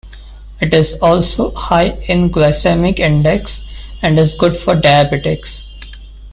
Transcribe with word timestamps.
It 0.59 0.73
is 0.73 0.95
also 0.99 1.51
high 1.53 1.91
in 2.07 2.31
glycemic 2.31 2.97
index 2.97 3.61
and 4.01 4.17
is 4.17 4.33
good 4.33 4.57
for 4.57 4.73
diabetics. 4.75 5.67